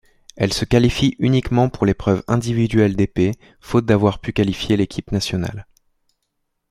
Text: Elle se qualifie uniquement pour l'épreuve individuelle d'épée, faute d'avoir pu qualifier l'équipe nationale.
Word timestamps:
Elle 0.35 0.51
se 0.51 0.65
qualifie 0.65 1.15
uniquement 1.19 1.69
pour 1.69 1.85
l'épreuve 1.85 2.23
individuelle 2.27 2.95
d'épée, 2.95 3.33
faute 3.59 3.85
d'avoir 3.85 4.17
pu 4.19 4.31
qualifier 4.33 4.75
l'équipe 4.75 5.11
nationale. 5.11 5.67